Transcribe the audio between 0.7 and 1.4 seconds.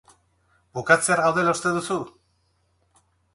Bukatzear